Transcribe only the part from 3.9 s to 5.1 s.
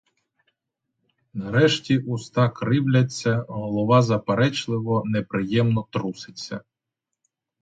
заперечливо,